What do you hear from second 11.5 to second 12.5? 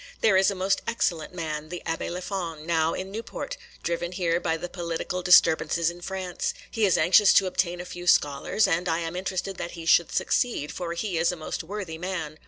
worthy man.